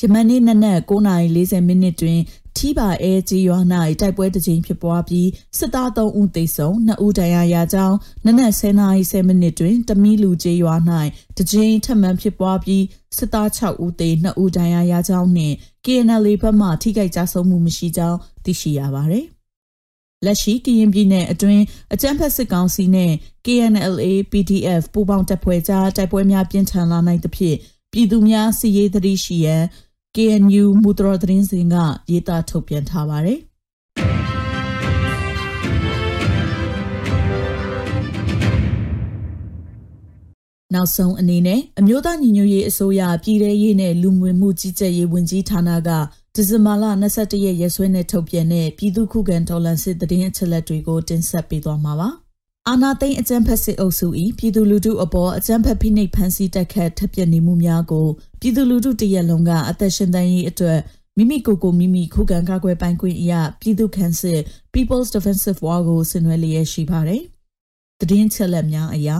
[0.00, 2.20] ယမန်နေ့နနက်9:40မိနစ်တွင်
[2.56, 3.58] ထီးပါအဲကြီးရွာ၌
[4.00, 10.74] တိုက်ပွဲတစ်ကြိမ်ဖြစ်ပွားပြီးစစ်သား3ဦးသေဆုံး2ဦးဒဏ်ရာရကြောင်းနနက်10:10မိနစ်တွင်တမီလူကြီးရွာ၌
[11.36, 12.84] တစ်ကြိမ်ထပ်မံဖြစ်ပွားပြီး
[13.16, 15.54] စစ်သား6ဦးသေ2ဦးဒဏ်ရာရကြောင်းနှင့်
[15.84, 19.26] KNL ဘက်မှထိခိုက်ကြဆုံးမှုမရှိကြောင်းသိရှိရပါသည်။
[20.24, 21.62] လက်ရှိကရင်ပြည်နယ်အတွင်း
[21.94, 23.12] အကြမ်းဖက်စစ်ကောင်စီနဲ့
[23.46, 27.56] KNLA PDF ပူးပေါင်းတပ်ဖွဲ့ကြားတိုက်ပွဲများပြင်းထန်လာနိုင်သဖြင့်
[27.92, 29.62] ပြည်သူများစီရေးသတိရှိရန်
[30.16, 31.74] KNU မူတရသတင်းစင်က
[32.10, 33.40] ရေးသားထုတ်ပြန်ထားပါတယ်။
[40.74, 45.90] နောက်ဆုံးအနေနဲ့အမျိုးသားညီညွတ်ရေးအစိုးရပြည်ထရေးနဲ့လူမှုမှုကြီးကြပ်ရေးဝန်ကြီးဌာနက
[46.36, 52.08] ဒီဇင်ဘာလ22ရက်ရက်စွဲနဲ့ထုတ်ပြန်တဲ့ပြည်သူ့ခုခံတော်လှန်စစ်တရင်အချက်လက်တွေကိုတင်ဆက်ပေးသွားမှာပါ။
[52.68, 54.06] အာနာသိန်းအကြမ်းဖက်စစ်အုပ်စု၏
[54.38, 58.06] ပြည်သူလူထုအပေါ်အကြမ်းဖက်ဖိနှိပ်ဖန်ဆီးတက်ခတ်ထပ်ပြနေမှုများကို
[58.40, 60.78] ပြည်သူလူထုတရက်လုံးကအသက်ရှင်သန်ရေးအတွက်
[61.16, 64.40] မိမိကိုယ်ကိုမိမိခုခံကာကွယ်ပိုင်ခွင့်အရာပြည်သူ့ခန့်စစ်
[64.74, 67.22] People's Defensive War ကိုဆင်နွှဲလျက်ရှိပါတယ်။
[68.10, 69.16] တည်င်းချက်လက်များအရာ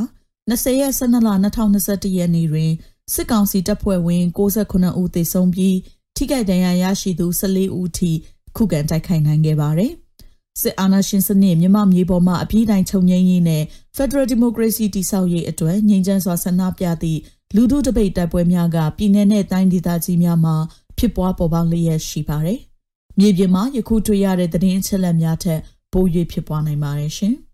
[0.50, 2.70] 20ရက်12လ2021ရက်နေ့တွင်
[3.12, 5.76] စစ်ကောင်စီတပ်ဖွဲ့ဝင်69ဦးသေဆုံးပြီး
[6.16, 8.10] ထိခိုက်ဒဏ်ရာရရှိသူ14ဦးထိ
[8.56, 9.92] ခုခံတိုက်ခိုက်နိုင်ခဲ့ပါတယ်။
[10.60, 13.62] စစ်အာဏာရှင်စနစ်မြန်မာမြေပေါ်မှာအပြည့်တိုင်းချုပ်ငြိမ်းရေးနဲ့
[13.96, 17.20] Federal Democracy တည်ဆောက်ရေးအတွက်ငြိမ်းချမ်းစွာဆန္ဒပြသည့်
[17.54, 20.56] လူထုတပိတ်တပ်ပွဲများကပြည်내နဲ့တိုင်းဒေသကြီးများမှာ
[20.98, 22.60] ဖြစ်ပွားပေါ်ပေါက်လျက်ရှိပါတယ်။
[23.18, 25.60] မြေပြင်မှာယခုတွေ့ရတဲ့သတင်းအချက်အလက်များထက်
[25.92, 27.34] ပို၍ဖြစ်ပွားနိုင်ပါတယ်ရှင်။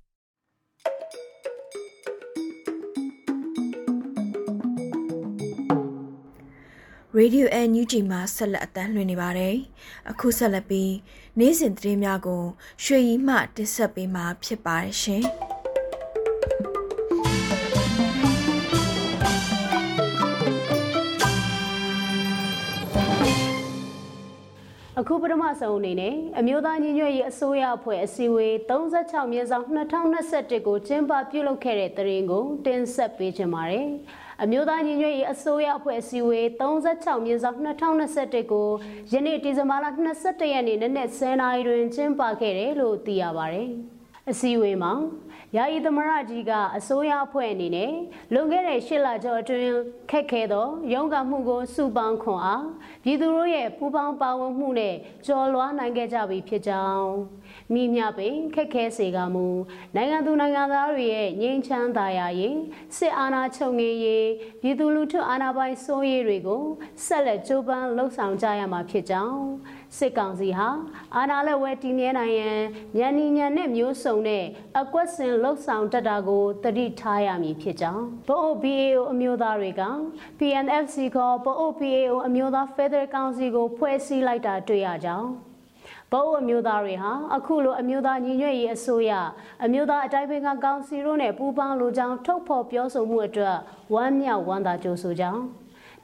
[7.19, 9.57] Radio NUG မှာဆက်လက်အသံလွှင့်နေပါတယ်။
[10.11, 10.93] အခုဆက်လက်ပြီး
[11.39, 12.43] နေ့စဉ်သတင်းများကို
[12.85, 15.25] ရွှေရီမှတင်ဆက်ပေးမှာဖြစ်ပါတယ်ရှင်။
[25.01, 33.89] အခုပထမဆုံးအနေနဲ့အမျိုးသားညီညွတ်ရေးအစိုးရအဖွဲ့အစည်းအဝေး36မြင်းဆောင်2021ကိုကျင်းပပြုလုပ်ခဲ့တဲ့တရင်ကိုတင်ဆက်ပေးချင်ပါတယ်။
[34.43, 38.69] အမျိုးသားညီညွတ်ရေးအစိုးရအဖွဲ့အစည်းအဝေး36မြင်းဆောင်2021ကို
[39.13, 39.87] ယနေ့ဒီဇင်ဘာလ
[40.21, 43.69] 22ရက်နေ့နနက်10:00နာရီတွင်ကျင်းပခဲ့တယ်လို့သိရပါတယ်။
[44.31, 44.93] အစည်းအဝေးမှာ
[45.57, 47.93] ယာယီသမရကြီးကအစိုးရအဖွဲ့အနေနဲ့
[48.33, 49.73] လွန်ခဲ့တဲ့၈လကျော်အတွင်း
[50.11, 52.65] ခက်ခဲသောရုန်းကန်မှုကိုစုပေါင်းခွန်အား
[53.05, 54.95] ပြည်သူတို့ရဲ့ပူးပေါင်းပါဝင်မှုနဲ့
[55.27, 57.09] ကျော်လွှားနိုင်ခဲ့ကြပြီဖြစ်ကြောင်း
[57.73, 59.47] မိမြပင်ခက်ခဲစေကမူ
[59.97, 62.59] နိုင်ငံသူနိုင်ငံသားတွေရဲ့ငြိမ်းချမ်းသာယာရေး
[62.97, 64.29] စစ်အာဏာချုပ်ငြိမ်းရေး
[64.61, 66.65] ပြည်သူလူထုအာဏာပိုင်စိုးရေးတွေကို
[67.07, 69.41] ဆက်လက်ကြိုးပမ်းလှုပ်ဆောင်ကြရမှာဖြစ်ကြောင်း
[69.99, 70.69] စစ်ကောင်စီဟာ
[71.17, 72.61] အာဏာလက်ဝဲတည်မြဲနိုင်ရန်
[72.97, 74.45] ညံနီညံနဲ့မျိုးစုံနဲ့
[74.81, 79.83] အကွက်စင်လှုပ်ဆောင်တတ်တာကိုတတိထားရမည်ဖြစ်ကြောင်းဗအို BAO အမျိုးသားတွေက
[80.39, 85.29] PNFC ခေါ်ဗအို BAO အမျိုးသား Federal Council ကိုဖွဲ့စည်းလိုက်တာတွေ့ရကြောင်း
[86.13, 89.13] ဗုဒ္ဓအမျိုးသားတွေဟာအခုလိုအမျိုးသားညီညွတ်ရေးအစိုးရ
[89.65, 93.57] အမျိုးသားအတိုင်းပင်ကကောင်စီတို့နဲ့ပူးပေါင်းလိုကြောင်းထုတ်ဖော်ပြောဆိုမှုအတွက်
[93.95, 95.43] ဝမ်းမြောက်ဝမ်းသာကြိုဆိုကြောင်း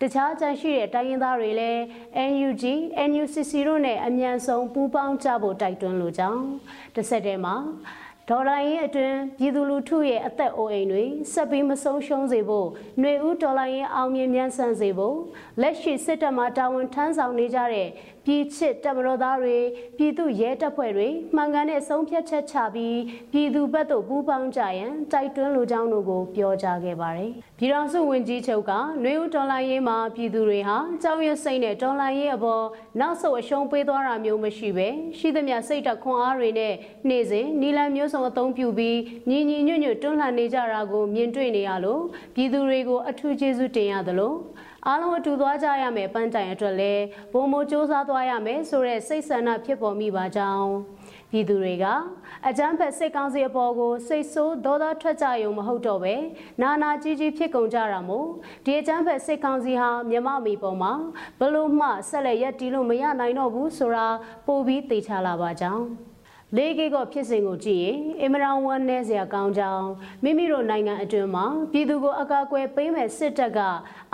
[0.01, 1.81] တခြားကြန့်ရှိတဲ့တိုင်းရင်းသားတွေလည်း
[2.31, 2.65] NUG,
[3.11, 6.43] NUCC တို့နဲ့အမြန်ဆုံးပူးပေါင်းကြဖို့တိုက်တွန်းလိုကြောင်း
[6.95, 7.57] တစ်ဆက်တည်းမှာ
[8.31, 12.69] ဒေါ်လာရင်းအတွင်းပြည်သူလူထုရဲ့အသက်အိုးအိမ်တွေဆက်ပြီးမဆုံးရှုံးစေဖို့
[13.01, 15.17] ຫນွေဦးဒေါ်လာရင်းအောင်မြင်မြန်ဆန်စေဖို့
[15.61, 17.89] လက်ရှိစစ်တပ်မှတာဝန်ထမ်းဆောင်နေကြတဲ့
[18.27, 19.57] ပြည်ချစ်တပ်မတော်သားတွေ
[19.99, 22.99] ပြည်သူရဲတပ်ဖွဲ့တွေမှန်ကန်တဲ့ဆုံးဖြတ်ချက်ချပြီး
[23.33, 32.65] ပြည်သူဘက်သို့ပူးပေါင်းကြရန်တိုက်တွန်းလိုကြောင်းတို့ကိုပြောကြားခဲ့ပါတယ်။ပြည်တော်စုဝင်ကြီးချုပ်ကနှွေဦးဒေါ်လာရေးမှာပြည်သူတွေဟာကြောက်ရွံ့စိတ်နဲ့ဒေါ်လာရေးအပေါ်
[33.01, 36.75] နောက်ဆုတ်အရှုံးပေးသွားတာမျိုးမရှိပဲရှိသမျှစိတ်တက်ခွန်အားတွေနဲ့
[37.09, 42.03] နေ့စဉ်နီလန်မျိုးစုံအသုံးပြုပြီးညီညီညွတ်ညွတ်တွန်းလှန်နေကြတာကိုမြင်တွေ့နေရလို့
[42.35, 44.35] ပြည်သူတွေကိုအထူးကျေးဇူးတင်ရသလို
[44.89, 50.69] အားလုံးအတူသွားကြရမယ်ပန်းတိုင်အတွက်လည်းဘုံမိုးစ조사သွားရမယ်ဆိုတဲ့စိတ်ဆန္ဒဖြစ်ပေါ်မိပါကြောင်း
[51.31, 51.85] ပြည်သူတွေက
[52.49, 56.15] အကြမ်းဖက်စစ်ကောင်စီအပေါ်ကိုစိတ်ဆိုးဒေါသထွက်ကြရုံမဟုတ်တော့ပဲ
[56.63, 58.29] နာနာကြီးကြီးဖြစ်ကုန်ကြတာမို့
[58.65, 60.93] ဒီအကြမ်းဖက်စစ်ကောင်စီဟာမြမမီပေါ်မှာ
[61.41, 64.07] ဘလို့မှဆက်လက်ရက်တီးလို့မရနိုင်တော့ဘူးဆိုတာ
[64.47, 66.14] ပိုပြီးသိချလာပါကြောင်း
[66.59, 69.89] လေးကေကဖြစ်စဉ်ကိုကြည့်ရင်အင်မရန်ဝမ်းနဲစရာကောင်းကြောင်း
[70.23, 73.61] မိမိတို့နိုင်ငံအတွင်းမှာပြည်သူကိုအကာအကွယ်ပေးမဲ့စစ်တပ်က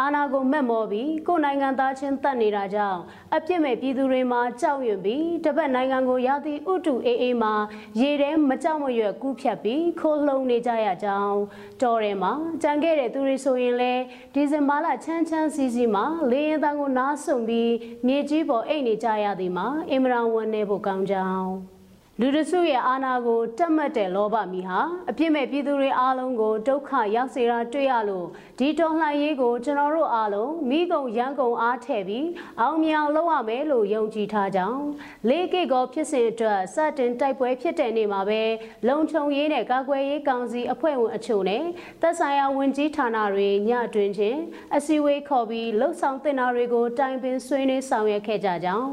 [0.00, 3.00] အာဏာကိုမက်မောပြီးကိုယ်နိုင်ငံသားချင်းတတ်နေတာကြောင့်
[3.36, 7.54] အပြစ်မဲ့ပြည်သူတွေမှာကြောက်ရွံ့ပြီးတပတ်နိုင်ငံကိုရာသီဥတုအေးအေးမှာ
[8.00, 11.38] ရေထဲမကြောက်မရွံ့ကူးဖြတ်ပြီးခိုးလှုံနေကြရကြောင်း
[11.82, 14.02] တော်ထဲမှာကြံခဲ့တဲ့သူတွေဆိုရင်လည်း
[14.34, 17.72] ဒီဇင်ဘာလချမ်းချမ်းစီစီမှာလေရင်တန်းကိုနားဆုံပြီး
[18.06, 21.79] မြေကြီးပေါ်အိတ်နေကြရသည်မှာအင်မရန်ဝမ်းနေဖို့ကောင်းကြောင်း
[22.22, 24.80] လူတစုရဲ့အာဏာကိုတတ်မှတ်တဲ့လောဘမီဟာ
[25.10, 28.26] အပြစ်မဲ့ပြည်သူတွေအားလုံးကိုဒုက္ခရောက်စေတာတွေ့ရလို့
[28.58, 32.26] ဒီတော်လှန်ရေးကိုကျွန်တော်တို့အားလုံးမိကုံရန်ကုန်အားထည့်ပြီး
[32.60, 34.82] အောင်မြင်အောင်လုပ်ရမယ်လို့ယုံကြည်ထားကြောင်း
[35.28, 38.42] လေးကိကောဖြစ်စဉ်အတွက်စတင်တိုက်ပွဲဖြစ်တဲ့နေ့မှာပဲ
[38.88, 41.64] လုံခြုံရေးနဲ့ကာကွယ်ရေးကောင်စီအဖွဲ့ဝင်အချို့နဲ့
[42.02, 44.40] သက်ဆိုင်ရာဝန်ကြီးဌာနတွေညအတွင်ချင်း
[44.76, 48.90] အစည်းအဝေးခေါ်ပြီးလှုပ်ဆောင်တင်တာတွေကိုတိုင်ပင်ဆွေးနွေးဆောင်ရွက်ခဲ့ကြကြောင်း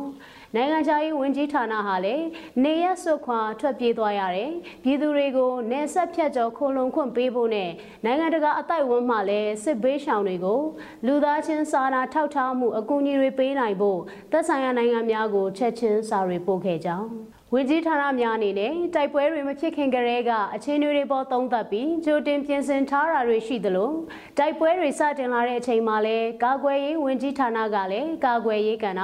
[0.56, 2.26] နိုင်ငံခြားရေးဝန်ကြီးဌာနဟာလည်း
[2.64, 4.52] နေရဆွခွာထွက်ပြေးသွားရတယ်။
[4.84, 7.72] ပြည်သူတွေကိုနေဆက်ဖြတ်ကျော်ခိုလုံခွင့်ပေးဖို့နဲ့
[8.06, 10.62] နိုင်ငံတကာအတိုက်အဝန်းမှလည်းစစ်ဘေးရှောင်တွေကို
[11.06, 14.00] လူသားချင်းစာနာထောက်ထားမှုအကူအညီတွေပေးနိုင်ဖို့
[14.32, 23.92] သက်ဆိုင်ရာနိုင်ငံများကိုချက်ချင်းစာတွေပို့ခဲ့ကြောင်း ဝန်ကြီးဌာနများအနေနဲ့တိုက်ပွဲတွေမဖြစ်ခင်ကတည်းကအခြေအနေတွေပေါ်သုံးသပ်ပြီးကြိုတင်ပြင်ဆင်ထားတာတွေရှိသလို
[24.38, 29.02] တိုက်ပွဲတွေစတင်လာတဲ့အချိန်မှာလည်းကာကွယ်ရေးဝန်ကြီးဌာနကလည်းကာကွယ်ရေးကဏ္ဍ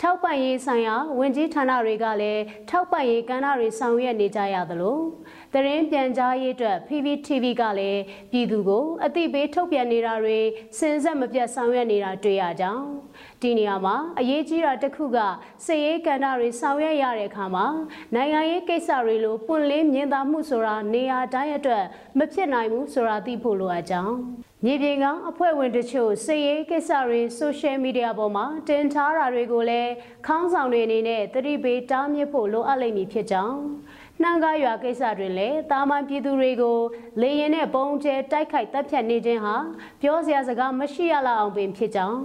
[0.00, 4.98] ထောက်ပံ့ရေးဆိုင်ရာဝန်ကြီးဌာနတွေကလည်းထောက်ပံ့ရေးကဏ္ဍတွေဆောင်ရွက်နေကြရသလို
[5.54, 8.00] တရင်ပြန်ကြားရေးအတွက် PPTV ကလည်း
[8.32, 10.38] ပြည်သူကိုအသိပေးထုတ်ပြန်နေတာတွေ
[10.78, 12.84] စင်ဆက်မပြတ်ဆောင်ရွက်နေတာတွေ့ရကြောင်း
[13.42, 15.18] ဒီနေရာမှာအရေးကြီးတာတစ်ခုက
[15.64, 17.66] စည်ရေးကဏ္ဍတွေဆောင်ရွက်ရတဲ့အခါမှာ
[18.14, 21.84] နိုင်ငံရေးကိစ္စတွေလိုပွင့်လင်းမြင်သာမှုဆိုတာနေရာတိုင်းအတွက်
[22.18, 24.14] မဖြစ်နိုင်ဘူးဆိုတာသိဖို့လိုအပ်ကြောင်း
[24.64, 29.92] မြေပြင်ကအဖွဲ့ဝင်တချို့စည်ရေးကိစ္စတွေဆိုရှယ်မီဒီယာပေါ်မှာတင်ထားတာတွေကိုလည်း
[30.26, 33.58] ခေါင်းဆောင်တွေအနေနဲ့သတိပေးတားမြစ်ဖို့လိုအပ်လိမ့်မည်ဖြစ်ကြောင်း
[34.22, 36.78] နှံကားရွာကိစ္စတွင်လည်းတာမန်ပြည်သူတွေကို
[37.20, 39.56] လေရင်နဲ့ပုံကျဲတိုက်ခိုက်တပ်ဖြတ်နေခြင်းဟာ
[40.02, 42.20] ပြောစရာစကားမရှိရလောက်အောင်ပင်ဖြစ်ကြောင်း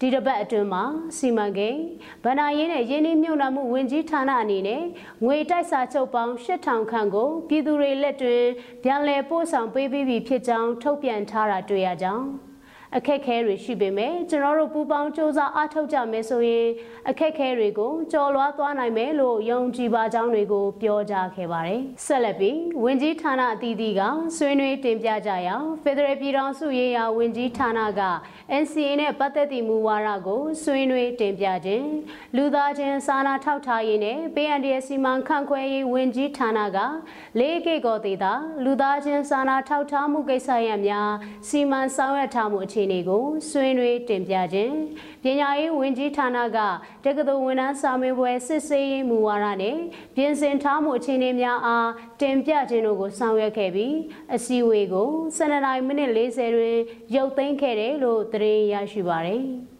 [0.00, 0.84] ဒီတစ်ပတ်အတွင်းမှာ
[1.16, 1.80] စီမံကိန်း
[2.24, 4.82] ဗဏ္ဍာရေးနဲ့ရင်းနှီးမြှုပ်နှံမှုဝင်ကြီးဌာနအနေနဲ့
[5.24, 8.44] ငွေတိုက်စာချုပ်ပေါင်း8000ခန့်ကိုပြည်သူတွေလက်တွင်
[8.84, 12.49] ပြန်လည်ပို့ဆောင်ပေးပြီးပြီဖြစ်ကြောင်းထုတ်ပြန်ထားတာတွေ့ရကြောင်း
[12.96, 16.66] အခက်ခဲတွေရှိပေမဲ့ကျွန်တော်တို့ပူပေါင်းစ조사အားထုတ်ကြမယ်ဆိုရင်
[17.08, 24.00] အခက်ခဲတွေကိုကျော်လွှားသွားနိုင်မယ်လို့ယုံကြည်ပါကြောင်းတွေကိုပြောကြားခဲ့ပါတယ်။ဆက်လက်ပြီးဝင်ကြီးဌာနအသီးသီးက
[24.36, 28.02] ဆွေးနွေးတင်ပြကြရာဖက်ဒရယ်ပြည်ထောင်စုရေးရာဝင်ကြီးဌာနက
[28.62, 31.88] NCA နဲ့ပတ်သက်သည့်မူဝါဒကိုဆွေးနွေးတင်ပြခြင်း
[32.36, 36.78] လူသားချင်းစာနာထောက်ထားရေးနဲ့ PNDS စီမံခန့်ခွဲရေးဝင်ကြီးဌာနက
[37.38, 38.32] လေးကေကောဒေတာ
[38.64, 41.10] လူသားချင်းစာနာထောက်ထားမှုကိစ္စရပ်များ
[41.48, 44.74] စီမံဆောင်ရွက်ထားမှုအခြေအနေကိုဆွေးနွေးတင်ပြခြင်း
[45.22, 46.58] ပညာရေးဝန်ကြီးဌာနက
[47.04, 49.76] တက္ကသိုလ်ဝန်ထမ်းစာမေးပွဲစစ်ဆေးရေးမူဝါဒနဲ့
[50.16, 51.90] ပြင်ဆင်ထားမှုအခြေအနေများအား
[52.20, 53.94] တင်ပြခြင်းတို့ကိုဆောင်ရွက်ခဲ့ပြီး
[54.34, 56.78] အစည်းအဝေးကို12မိနစ်40တွင်
[57.14, 59.44] ရုပ်သိမ်းခဲ့တယ်လို့သတင်းရရှိပါတယ်။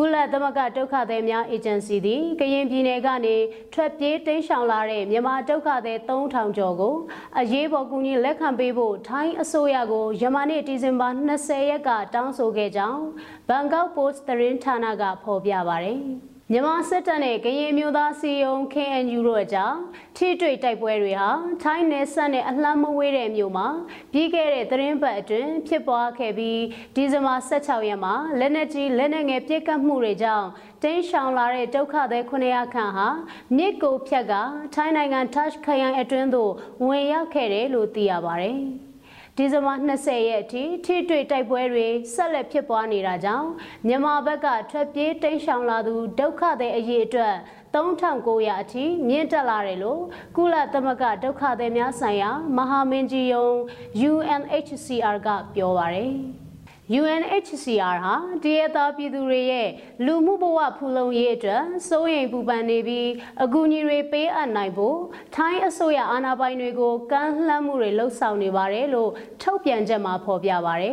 [0.00, 3.36] ကုလသမဂ္ဂဒုက္ခသည်များအေဂျင်စီသည်ကရင်ပြည်နယ်ကနေ
[3.74, 6.94] ထွက်ပြေးတိမ်းရှောင်လာတဲ့မြန်မာဒုက္ခသည်3000ကျော်ကို
[7.38, 13.02] အရေးပေါ်ကူညီလက်ခံပေးဖို့ထိုင်းအစိုးရကိုယမနေ့ဒီဇင်ဘာ20ရက်ကတောင်းဆိုခဲ့ကြောင်း
[13.48, 16.00] ဘန်ကောက်ပို့စ်သတင်းဌာနကဖော်ပြပါတယ်။
[16.52, 19.74] မြန်မာစစ်တပ်နဲ့ကရင်မျိုးသားစီယုံ KNU တို့အကြား
[20.16, 21.30] ထိတွေ့တိုက်ပွဲတွေဟာ
[21.62, 23.68] ထိုင်းနယ်စပ်နဲ့အလှမ်းမဝေးတဲ့မြို့မှာ
[24.12, 26.60] ပြီးခဲ့တဲ့သတင်းပတ်အတွင်းဖြစ်ပွားခဲ့ပြီး
[26.94, 30.48] ဒီဇင်ဘာ16ရက်မှာလက်နက်ကြီးလက်နက်ငယ်ပစ်ကတ်မှုတွေကြောင့်
[30.82, 33.08] တင်းရှောင်လာတဲ့ဒုက္ခသည်900ခန့်ဟာ
[33.56, 34.34] မြစ်ကိုဖြတ်က
[34.74, 36.52] ထိုင်းနိုင်ငံ Touch ခရိုင်အတွင်းသို့
[36.86, 38.58] ဝင်ရောက်ခဲ့တယ်လို့သိရပါတယ်။
[39.40, 43.48] ဒီဇင်ဘာ20ရက်အထိထိတွေ့တိုက်ပွဲတွေဆက်လက်ဖြစ်ပွားနေတာကြောင့်
[43.86, 47.34] မြန်မာဘက်ကထွက်ပြေးတိမ်းရှောင်လာသူဒုက္ခသည်အရေးအတွက်
[47.74, 50.02] 3900အထိမြင့်တက်လာတယ်လို့
[50.36, 53.48] ကုလသမဂ္ဂဒုက္ခသည်များဆိုင်ရာ မဟာမင်းကြီးယုံ
[54.10, 56.12] UNHCR ကပြောပါရယ်
[56.96, 59.68] UNHCR ဟာတရသားပြည်သူတွေရဲ့
[60.04, 63.08] လူမှုဘဝဖူလုံရေးအတွက်စိုးရိမ်ပူပန်နေပြီး
[63.44, 64.98] အကူအညီတွေပေးအပ်နိုင်ဖို့
[65.34, 69.10] ထိုင်းအစိုးရအာဏာပိုင်တွေကိုကမ်းလှမ်းမှုတွေလှုံ့ဆော်နေပါတယ်လို့
[69.42, 70.88] ထုတ်ပြန်ချက်မှာဖော်ပြပါဗျ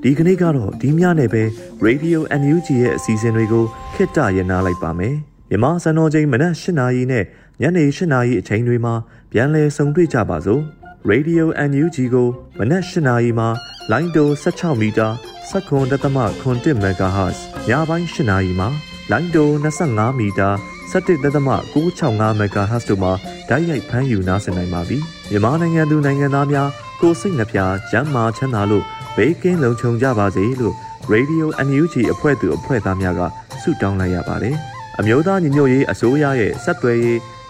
[0.02, 1.42] ။ဒီကနေ့ကတော့ဒီညနေပဲ
[1.86, 5.14] Radio NUG ရဲ့အစီအစဉ်တွေကိုခਿੱတရနာလိုက်ပါမယ်။
[5.50, 7.24] မြမစံတော်ချိန်မနက်၈နာရီနဲ့
[7.60, 8.94] ညနေ၈နာရီအချိန်တွေမှာ
[9.32, 10.62] ပြန်လည်ဆုံတွေ့ကြပါစို့။
[11.10, 13.46] Radio NUG ကိုမနက်၈နာရီမှ
[13.90, 15.08] လိုင်းတို16မီတာ
[15.50, 17.38] 7.7 MHz
[17.68, 18.66] ညပိုင်း၈နာရီမှ
[19.10, 20.48] လိုင်းတို25မီတာ
[20.92, 23.12] 17.665 MHz တို့မှာ
[23.48, 24.98] ဓာတ်ရိုက်ဖမ်းယူနားဆင်နိုင်ပါပြီ။
[25.30, 26.68] မြန်မာနိုင်ငံသူနိုင်ငံသားများ
[27.00, 27.58] ကိုစိတ်နှပြ
[27.90, 28.84] ကျန်းမာချမ်းသာလို့
[29.16, 30.74] ဘေးကင်းလုံခြုံကြပါစေလို့
[31.12, 33.20] Radio NUG အဖွဲ့သူအဖွဲ့သားများက
[33.62, 34.56] ဆုတောင်းလိုက်ရပါတယ်။
[34.98, 37.18] အမျိုးသားညီညွတ်ရေးအစိုးရရဲ့စက်သွယ်ရေး